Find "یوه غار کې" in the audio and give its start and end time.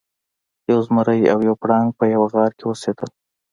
2.13-2.65